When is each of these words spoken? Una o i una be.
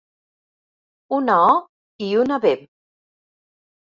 Una 1.17 1.35
o 1.49 1.51
i 2.07 2.09
una 2.21 2.39
be. 2.45 2.53